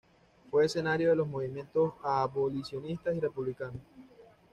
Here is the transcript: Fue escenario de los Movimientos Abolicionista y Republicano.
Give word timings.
Fue 0.49 0.65
escenario 0.65 1.11
de 1.11 1.15
los 1.15 1.27
Movimientos 1.27 1.93
Abolicionista 2.03 3.13
y 3.13 3.19
Republicano. 3.19 3.79